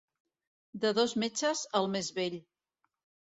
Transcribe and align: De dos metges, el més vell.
De 0.85 0.91
dos 0.99 1.13
metges, 1.25 1.61
el 1.81 1.91
més 1.97 2.09
vell. 2.17 2.39